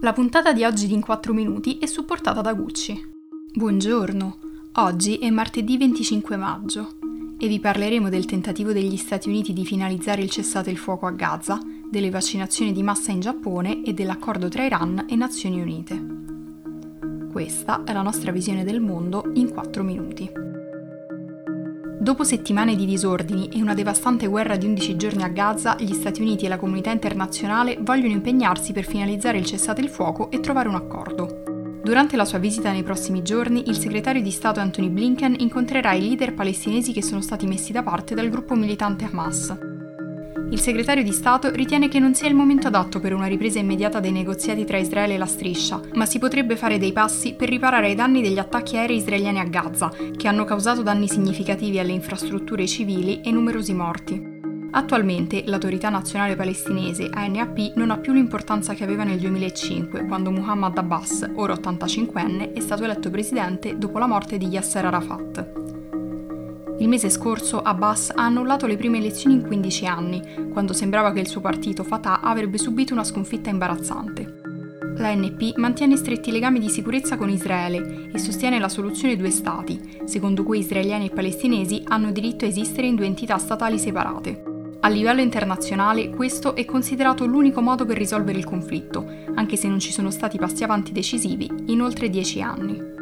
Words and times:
La 0.00 0.12
puntata 0.12 0.52
di 0.52 0.62
oggi 0.62 0.86
di 0.86 0.92
In 0.92 1.00
4 1.00 1.32
Minuti 1.32 1.78
è 1.78 1.86
supportata 1.86 2.42
da 2.42 2.52
Gucci. 2.52 3.12
Buongiorno, 3.54 4.38
oggi 4.74 5.16
è 5.16 5.30
martedì 5.30 5.78
25 5.78 6.36
maggio 6.36 6.98
e 7.38 7.48
vi 7.48 7.58
parleremo 7.58 8.10
del 8.10 8.26
tentativo 8.26 8.74
degli 8.74 8.98
Stati 8.98 9.30
Uniti 9.30 9.54
di 9.54 9.64
finalizzare 9.64 10.20
il 10.20 10.28
cessate 10.28 10.70
il 10.70 10.76
fuoco 10.76 11.06
a 11.06 11.12
Gaza, 11.12 11.58
delle 11.90 12.10
vaccinazioni 12.10 12.72
di 12.72 12.82
massa 12.82 13.10
in 13.10 13.20
Giappone 13.20 13.82
e 13.84 13.94
dell'accordo 13.94 14.48
tra 14.48 14.66
Iran 14.66 15.06
e 15.08 15.16
Nazioni 15.16 15.62
Unite. 15.62 16.06
Questa 17.32 17.82
è 17.84 17.94
la 17.94 18.02
nostra 18.02 18.32
visione 18.32 18.64
del 18.64 18.80
mondo 18.80 19.30
in 19.32 19.50
4 19.50 19.82
minuti. 19.82 20.45
Dopo 22.06 22.22
settimane 22.22 22.76
di 22.76 22.86
disordini 22.86 23.48
e 23.48 23.60
una 23.60 23.74
devastante 23.74 24.28
guerra 24.28 24.56
di 24.56 24.64
11 24.64 24.94
giorni 24.94 25.24
a 25.24 25.28
Gaza, 25.28 25.74
gli 25.76 25.92
Stati 25.92 26.20
Uniti 26.20 26.44
e 26.44 26.48
la 26.48 26.56
comunità 26.56 26.92
internazionale 26.92 27.78
vogliono 27.80 28.12
impegnarsi 28.12 28.72
per 28.72 28.84
finalizzare 28.84 29.38
il 29.38 29.44
cessate 29.44 29.80
il 29.80 29.88
fuoco 29.88 30.30
e 30.30 30.38
trovare 30.38 30.68
un 30.68 30.76
accordo. 30.76 31.42
Durante 31.82 32.14
la 32.14 32.24
sua 32.24 32.38
visita 32.38 32.70
nei 32.70 32.84
prossimi 32.84 33.22
giorni, 33.22 33.68
il 33.68 33.76
segretario 33.76 34.22
di 34.22 34.30
Stato 34.30 34.60
Anthony 34.60 34.88
Blinken 34.88 35.34
incontrerà 35.40 35.94
i 35.94 36.00
leader 36.06 36.32
palestinesi 36.32 36.92
che 36.92 37.02
sono 37.02 37.20
stati 37.20 37.44
messi 37.44 37.72
da 37.72 37.82
parte 37.82 38.14
dal 38.14 38.28
gruppo 38.28 38.54
militante 38.54 39.04
Hamas, 39.04 39.75
il 40.48 40.60
segretario 40.60 41.02
di 41.02 41.10
Stato 41.10 41.50
ritiene 41.50 41.88
che 41.88 41.98
non 41.98 42.14
sia 42.14 42.28
il 42.28 42.34
momento 42.34 42.68
adatto 42.68 43.00
per 43.00 43.12
una 43.12 43.26
ripresa 43.26 43.58
immediata 43.58 43.98
dei 43.98 44.12
negoziati 44.12 44.64
tra 44.64 44.78
Israele 44.78 45.14
e 45.14 45.18
la 45.18 45.26
striscia, 45.26 45.80
ma 45.94 46.06
si 46.06 46.20
potrebbe 46.20 46.56
fare 46.56 46.78
dei 46.78 46.92
passi 46.92 47.34
per 47.34 47.48
riparare 47.48 47.86
ai 47.86 47.94
danni 47.96 48.22
degli 48.22 48.38
attacchi 48.38 48.76
aerei 48.76 48.98
israeliani 48.98 49.40
a 49.40 49.44
Gaza, 49.44 49.92
che 50.16 50.28
hanno 50.28 50.44
causato 50.44 50.82
danni 50.82 51.08
significativi 51.08 51.80
alle 51.80 51.92
infrastrutture 51.92 52.66
civili 52.66 53.20
e 53.22 53.32
numerosi 53.32 53.74
morti. 53.74 54.34
Attualmente 54.70 55.42
l'autorità 55.46 55.88
nazionale 55.88 56.36
palestinese 56.36 57.08
ANAP 57.10 57.72
non 57.76 57.90
ha 57.90 57.98
più 57.98 58.12
l'importanza 58.12 58.74
che 58.74 58.84
aveva 58.84 59.04
nel 59.04 59.18
2005, 59.18 60.06
quando 60.06 60.30
Muhammad 60.30 60.76
Abbas, 60.78 61.28
ora 61.34 61.54
85enne, 61.54 62.52
è 62.52 62.60
stato 62.60 62.84
eletto 62.84 63.10
presidente 63.10 63.78
dopo 63.78 63.98
la 63.98 64.06
morte 64.06 64.36
di 64.36 64.46
Yasser 64.46 64.84
Arafat. 64.84 65.65
Il 66.78 66.88
mese 66.88 67.08
scorso 67.08 67.62
Abbas 67.62 68.12
ha 68.14 68.24
annullato 68.24 68.66
le 68.66 68.76
prime 68.76 68.98
elezioni 68.98 69.36
in 69.36 69.46
15 69.46 69.86
anni, 69.86 70.22
quando 70.52 70.74
sembrava 70.74 71.10
che 71.12 71.20
il 71.20 71.26
suo 71.26 71.40
partito 71.40 71.82
Fatah 71.82 72.20
avrebbe 72.20 72.58
subito 72.58 72.92
una 72.92 73.02
sconfitta 73.02 73.48
imbarazzante. 73.48 74.40
L'ANP 74.98 75.56
mantiene 75.56 75.96
stretti 75.96 76.30
legami 76.30 76.58
di 76.58 76.68
sicurezza 76.68 77.16
con 77.16 77.30
Israele 77.30 78.10
e 78.12 78.18
sostiene 78.18 78.58
la 78.58 78.68
soluzione 78.68 79.16
due 79.16 79.30
stati, 79.30 80.00
secondo 80.04 80.42
cui 80.42 80.58
israeliani 80.58 81.06
e 81.06 81.14
palestinesi 81.14 81.82
hanno 81.86 82.10
diritto 82.10 82.44
a 82.44 82.48
esistere 82.48 82.86
in 82.86 82.94
due 82.94 83.06
entità 83.06 83.38
statali 83.38 83.78
separate. 83.78 84.42
A 84.80 84.88
livello 84.88 85.22
internazionale 85.22 86.10
questo 86.10 86.54
è 86.54 86.66
considerato 86.66 87.24
l'unico 87.24 87.62
modo 87.62 87.86
per 87.86 87.96
risolvere 87.96 88.38
il 88.38 88.44
conflitto, 88.44 89.06
anche 89.34 89.56
se 89.56 89.66
non 89.66 89.80
ci 89.80 89.92
sono 89.92 90.10
stati 90.10 90.38
passi 90.38 90.62
avanti 90.62 90.92
decisivi 90.92 91.50
in 91.66 91.80
oltre 91.80 92.10
dieci 92.10 92.42
anni. 92.42 92.95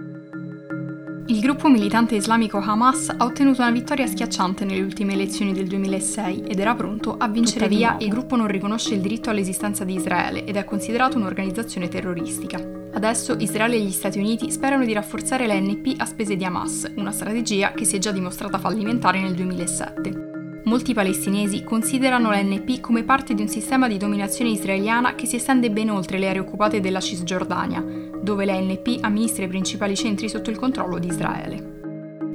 Il 1.27 1.41
gruppo 1.41 1.71
militante 1.71 2.17
islamico 2.17 2.59
Hamas 2.59 3.09
ha 3.09 3.25
ottenuto 3.25 3.63
una 3.63 3.71
vittoria 3.71 4.07
schiacciante 4.07 4.67
nelle 4.67 4.83
ultime 4.83 5.15
elezioni 5.15 5.55
del 5.55 5.67
2006 5.67 6.43
ed 6.47 6.59
era 6.59 6.75
pronto 6.75 7.17
a 7.17 7.29
vincere 7.29 7.67
Tuttavia, 7.67 7.97
il 7.99 8.11
gruppo 8.11 8.37
non 8.37 8.47
riconosce 8.47 8.93
il 8.93 9.01
diritto 9.01 9.31
all'esistenza 9.31 9.85
di 9.85 9.95
Israele 9.95 10.45
ed 10.45 10.57
è 10.57 10.65
considerato 10.65 11.17
un'organizzazione 11.17 11.89
terroristica. 11.89 12.63
Adesso 12.93 13.37
Israele 13.39 13.77
e 13.77 13.81
gli 13.81 13.91
Stati 13.91 14.19
Uniti 14.19 14.51
sperano 14.51 14.85
di 14.85 14.93
rafforzare 14.93 15.47
l'NP 15.47 15.95
a 15.97 16.05
spese 16.05 16.37
di 16.37 16.45
Hamas, 16.45 16.93
una 16.97 17.11
strategia 17.11 17.73
che 17.73 17.87
si 17.87 17.97
è 17.97 17.99
già 17.99 18.13
dimostrata 18.13 18.59
fallimentare 18.59 19.23
nel 19.23 19.35
2007. 19.35 20.63
Molti 20.65 20.93
palestinesi 20.93 21.65
considerano 21.65 22.33
l'NP 22.33 22.81
come 22.81 23.03
parte 23.03 23.33
di 23.33 23.41
un 23.41 23.49
sistema 23.49 23.89
di 23.89 23.97
dominazione 23.97 24.51
israeliana 24.51 25.15
che 25.15 25.25
si 25.25 25.37
estende 25.37 25.71
ben 25.71 25.89
oltre 25.89 26.19
le 26.19 26.29
aree 26.29 26.41
occupate 26.41 26.81
della 26.81 27.01
Cisgiordania, 27.01 28.13
dove 28.25 28.47
l'NP 28.47 28.99
amministra 29.03 29.45
i 29.45 29.49
principali 29.49 29.95
centri 29.95 30.29
sotto 30.29 30.51
il 30.51 30.59
controllo 30.59 30.99
di 30.99 31.07
Israele. 31.07 31.73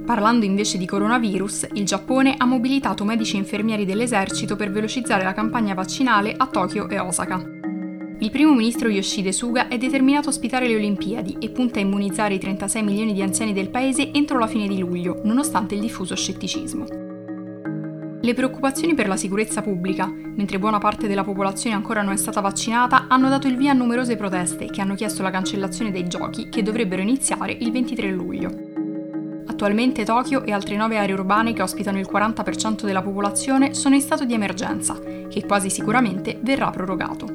Parlando 0.06 0.46
invece 0.46 0.78
di 0.78 0.86
coronavirus, 0.86 1.68
il 1.74 1.86
Giappone 1.86 2.36
ha 2.38 2.46
mobilitato 2.46 3.04
medici 3.04 3.36
e 3.36 3.40
infermieri 3.40 3.86
dell'esercito 3.86 4.56
per 4.56 4.72
velocizzare 4.72 5.24
la 5.24 5.34
campagna 5.34 5.74
vaccinale 5.74 6.34
a 6.36 6.48
Tokyo 6.48 6.88
e 6.88 7.00
Osaka. 7.00 7.58
Il 8.22 8.32
primo 8.32 8.54
ministro 8.54 8.90
Yoshide 8.90 9.32
Suga 9.32 9.68
è 9.68 9.78
determinato 9.78 10.28
a 10.28 10.32
ospitare 10.32 10.68
le 10.68 10.76
Olimpiadi 10.76 11.38
e 11.40 11.50
punta 11.50 11.80
a 11.80 11.82
immunizzare 11.82 12.36
i 12.36 12.40
36 12.40 12.84
milioni 12.84 13.14
di 13.14 13.22
anziani 13.22 13.54
del 13.54 13.70
paese 13.70 14.12
entro 14.12 14.38
la 14.40 14.48
fine 14.48 14.68
di 14.68 14.80
luglio, 14.80 15.22
nonostante 15.24 15.76
il 15.76 15.82
diffuso 15.82 16.16
scetticismo. 16.16 17.09
Le 18.22 18.34
preoccupazioni 18.34 18.96
per 18.96 19.08
la 19.08 19.16
sicurezza 19.16 19.62
pubblica, 19.62 20.06
mentre 20.06 20.60
buona 20.60 20.78
parte 20.78 21.08
della 21.08 21.24
popolazione 21.24 21.74
ancora 21.74 22.02
non 22.02 22.12
è 22.12 22.18
stata 22.18 22.42
vaccinata, 22.42 23.06
hanno 23.08 23.30
dato 23.30 23.48
il 23.48 23.56
via 23.56 23.72
a 23.72 23.74
numerose 23.74 24.18
proteste 24.18 24.66
che 24.66 24.82
hanno 24.82 24.96
chiesto 24.96 25.24
la 25.24 25.30
cancellazione 25.30 25.90
dei 25.90 26.06
giochi 26.06 26.50
che 26.50 26.62
dovrebbero 26.62 27.02
iniziare 27.02 27.56
il 27.58 27.72
23 27.72 28.12
luglio. 28.12 28.52
Attualmente 29.48 30.04
Tokyo 30.04 30.44
e 30.44 30.52
altre 30.52 30.76
nove 30.76 30.98
aree 30.98 31.14
urbane 31.14 31.54
che 31.54 31.62
ospitano 31.62 31.98
il 31.98 32.10
40% 32.12 32.84
della 32.84 33.02
popolazione 33.02 33.74
sono 33.74 33.96
in 33.96 34.02
stato 34.02 34.26
di 34.26 34.34
emergenza, 34.34 35.00
che 35.00 35.46
quasi 35.46 35.70
sicuramente 35.70 36.40
verrà 36.42 36.70
prorogato. 36.72 37.26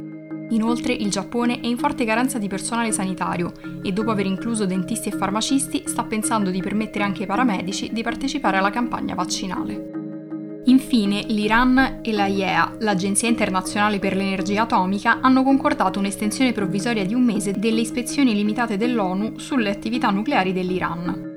Inoltre 0.51 0.93
il 0.93 1.11
Giappone 1.11 1.61
è 1.61 1.67
in 1.67 1.79
forte 1.79 2.05
carenza 2.05 2.37
di 2.37 2.49
personale 2.49 2.93
sanitario 2.93 3.53
e 3.83 3.91
dopo 3.91 4.11
aver 4.11 4.27
incluso 4.27 4.67
dentisti 4.67 5.09
e 5.09 5.17
farmacisti 5.17 5.85
sta 5.87 6.05
pensando 6.05 6.51
di 6.51 6.61
permettere 6.61 7.05
anche 7.05 7.23
ai 7.23 7.27
paramedici 7.27 7.91
di 7.91 8.03
partecipare 8.03 8.59
alla 8.59 8.71
campagna 8.71 9.15
vaccinale. 9.15 10.04
Infine, 10.67 11.25
l'Iran 11.29 12.01
e 12.03 12.13
la 12.13 12.27
IEA, 12.27 12.77
l'Agenzia 12.79 13.29
internazionale 13.29 13.99
per 13.99 14.17
l'energia 14.17 14.63
atomica, 14.63 15.19
hanno 15.21 15.43
concordato 15.43 15.99
un'estensione 15.99 16.53
provvisoria 16.53 17.05
di 17.05 17.13
un 17.13 17.23
mese 17.23 17.53
delle 17.53 17.81
ispezioni 17.81 18.35
limitate 18.35 18.79
dell'ONU 18.79 19.39
sulle 19.39 19.69
attività 19.69 20.09
nucleari 20.09 20.55
dell'Iran. 20.55 21.33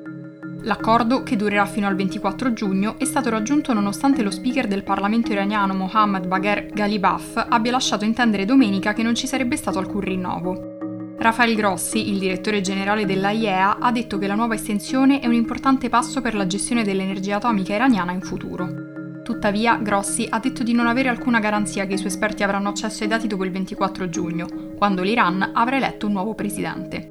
L'accordo, 0.62 1.24
che 1.24 1.36
durerà 1.36 1.66
fino 1.66 1.88
al 1.88 1.96
24 1.96 2.54
giugno, 2.54 2.96
è 2.98 3.04
stato 3.04 3.30
raggiunto 3.30 3.74
nonostante 3.74 4.24
lo 4.24 4.32
speaker 4.32 4.66
del 4.66 4.84
Parlamento 4.84 5.34
iraniano 5.34 5.74
Mohammad 5.74 6.26
Bagher 6.26 6.68
Ghalibaf 6.68 7.48
abbia 7.50 7.72
lasciato 7.72 8.06
intendere 8.06 8.46
domenica 8.46 8.94
che 8.94 9.04
non 9.04 9.14
ci 9.14 9.28
sarebbe 9.28 9.58
stato 9.58 9.78
alcun 9.78 10.02
rinnovo. 10.02 10.76
Rafael 11.18 11.56
Grossi, 11.56 12.10
il 12.10 12.20
direttore 12.20 12.62
generale 12.62 13.06
della 13.06 13.32
IEA, 13.32 13.80
ha 13.80 13.92
detto 13.92 14.18
che 14.18 14.28
la 14.28 14.36
nuova 14.36 14.56
estensione 14.56 15.20
è 15.20 15.28
un 15.28 15.34
importante 15.34 15.90
passo 15.90 16.22
per 16.22 16.34
la 16.34 16.48
gestione 16.48 16.84
dell'energia 16.84 17.38
atomica 17.38 17.74
iraniana 17.74 18.14
in 18.14 18.22
futuro. 18.22 18.97
Tuttavia, 19.28 19.76
Grossi 19.76 20.26
ha 20.30 20.40
detto 20.40 20.64
di 20.64 20.72
non 20.72 20.88
avere 20.88 21.10
alcuna 21.10 21.42
garanzia 21.42 21.86
che 21.86 21.96
i 21.96 21.98
suoi 21.98 22.12
esperti 22.12 22.44
avranno 22.44 22.70
accesso 22.70 23.04
ai 23.04 23.10
dati 23.10 23.28
dopo 23.28 23.44
il 23.44 23.52
24 23.52 24.08
giugno, 24.08 24.48
quando 24.78 25.02
l'Iran 25.02 25.52
avrà 25.54 25.76
eletto 25.76 26.06
un 26.06 26.14
nuovo 26.14 26.34
presidente. 26.34 27.10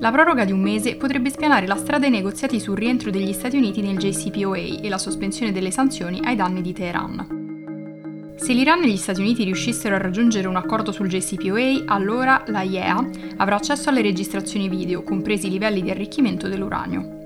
La 0.00 0.10
proroga 0.10 0.44
di 0.44 0.50
un 0.50 0.60
mese 0.60 0.96
potrebbe 0.96 1.30
spianare 1.30 1.68
la 1.68 1.76
strada 1.76 2.06
ai 2.06 2.10
negoziati 2.10 2.58
sul 2.58 2.76
rientro 2.76 3.12
degli 3.12 3.32
Stati 3.32 3.56
Uniti 3.56 3.80
nel 3.80 3.96
JCPOA 3.96 4.80
e 4.82 4.88
la 4.88 4.98
sospensione 4.98 5.52
delle 5.52 5.70
sanzioni 5.70 6.18
ai 6.24 6.34
danni 6.34 6.62
di 6.62 6.72
Teheran. 6.72 8.34
Se 8.34 8.52
l'Iran 8.52 8.82
e 8.82 8.88
gli 8.88 8.96
Stati 8.96 9.20
Uniti 9.20 9.44
riuscissero 9.44 9.94
a 9.94 9.98
raggiungere 9.98 10.48
un 10.48 10.56
accordo 10.56 10.90
sul 10.90 11.06
JCPOA, 11.06 11.84
allora 11.86 12.42
la 12.48 12.62
IEA 12.62 13.08
avrà 13.36 13.54
accesso 13.54 13.88
alle 13.88 14.02
registrazioni 14.02 14.68
video, 14.68 15.04
compresi 15.04 15.46
i 15.46 15.50
livelli 15.50 15.80
di 15.80 15.90
arricchimento 15.90 16.48
dell'uranio. 16.48 17.19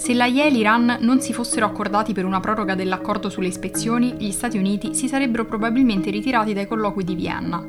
Se 0.00 0.14
la 0.14 0.24
IE 0.24 0.46
e 0.46 0.50
l'Iran 0.50 0.96
non 1.00 1.20
si 1.20 1.34
fossero 1.34 1.66
accordati 1.66 2.14
per 2.14 2.24
una 2.24 2.40
proroga 2.40 2.74
dell'accordo 2.74 3.28
sulle 3.28 3.48
ispezioni, 3.48 4.14
gli 4.18 4.30
Stati 4.30 4.56
Uniti 4.56 4.94
si 4.94 5.08
sarebbero 5.08 5.44
probabilmente 5.44 6.08
ritirati 6.08 6.54
dai 6.54 6.66
colloqui 6.66 7.04
di 7.04 7.14
Vienna. 7.14 7.62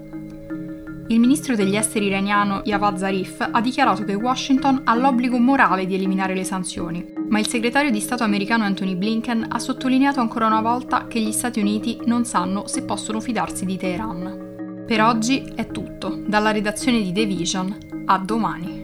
Il 1.09 1.19
ministro 1.19 1.57
degli 1.57 1.75
esteri 1.75 2.05
iraniano 2.05 2.61
Javad 2.63 2.95
Zarif 2.95 3.45
ha 3.51 3.59
dichiarato 3.59 4.05
che 4.05 4.13
Washington 4.13 4.83
ha 4.85 4.95
l'obbligo 4.95 5.37
morale 5.39 5.85
di 5.85 5.93
eliminare 5.93 6.33
le 6.33 6.45
sanzioni, 6.45 7.05
ma 7.27 7.37
il 7.37 7.47
segretario 7.47 7.91
di 7.91 7.99
Stato 7.99 8.23
americano 8.23 8.63
Anthony 8.63 8.95
Blinken 8.95 9.47
ha 9.49 9.59
sottolineato 9.59 10.21
ancora 10.21 10.45
una 10.45 10.61
volta 10.61 11.07
che 11.07 11.19
gli 11.19 11.33
Stati 11.33 11.59
Uniti 11.59 11.99
non 12.05 12.23
sanno 12.23 12.65
se 12.65 12.83
possono 12.83 13.19
fidarsi 13.19 13.65
di 13.65 13.75
Teheran. 13.75 14.85
Per 14.87 15.01
oggi 15.01 15.51
è 15.53 15.67
tutto, 15.67 16.23
dalla 16.25 16.51
redazione 16.51 17.01
di 17.01 17.11
The 17.11 17.25
Vision, 17.25 17.77
a 18.05 18.17
domani. 18.19 18.80